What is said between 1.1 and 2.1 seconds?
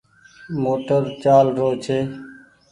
چآل رو ڇي۔